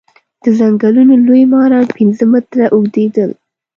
د 0.43 0.45
ځنګلونو 0.59 1.13
لوی 1.25 1.43
ماران 1.53 1.85
پنځه 1.97 2.23
متره 2.31 2.65
اوږديدل. 2.75 3.29